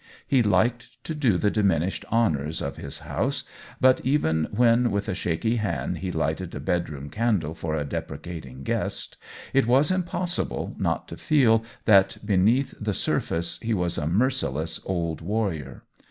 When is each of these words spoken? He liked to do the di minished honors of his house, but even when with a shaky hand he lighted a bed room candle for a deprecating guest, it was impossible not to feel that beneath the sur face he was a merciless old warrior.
He 0.25 0.41
liked 0.41 0.97
to 1.03 1.13
do 1.13 1.37
the 1.37 1.51
di 1.51 1.61
minished 1.61 2.05
honors 2.09 2.59
of 2.59 2.77
his 2.77 3.01
house, 3.01 3.43
but 3.79 4.01
even 4.03 4.47
when 4.49 4.89
with 4.89 5.07
a 5.07 5.13
shaky 5.13 5.57
hand 5.57 5.99
he 5.99 6.11
lighted 6.11 6.55
a 6.55 6.59
bed 6.59 6.89
room 6.89 7.11
candle 7.11 7.53
for 7.53 7.75
a 7.75 7.85
deprecating 7.85 8.63
guest, 8.63 9.17
it 9.53 9.67
was 9.67 9.91
impossible 9.91 10.75
not 10.79 11.07
to 11.09 11.17
feel 11.17 11.63
that 11.85 12.17
beneath 12.25 12.73
the 12.81 12.95
sur 12.95 13.19
face 13.19 13.59
he 13.61 13.75
was 13.75 13.99
a 13.99 14.07
merciless 14.07 14.79
old 14.85 15.21
warrior. 15.21 15.83